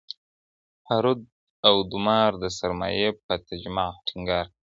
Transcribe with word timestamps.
هارود 0.89 1.21
او 1.67 1.75
دومار 1.91 2.31
د 2.43 2.45
سرمایې 2.57 3.09
پر 3.25 3.37
تجمع 3.47 3.87
ټینګار 4.07 4.45
کاوه. 4.47 4.59